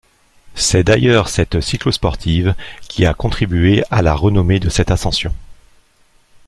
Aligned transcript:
C'est 0.55 0.83
d'ailleurs 0.83 1.29
cette 1.29 1.61
cyclosportive 1.61 2.55
qui 2.89 3.05
a 3.05 3.13
contribué 3.13 3.83
à 3.91 4.01
la 4.01 4.15
renommée 4.15 4.59
de 4.59 4.67
cette 4.67 4.89
ascension. 4.89 5.31